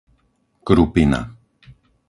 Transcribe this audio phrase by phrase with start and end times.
[0.67, 1.19] Krupina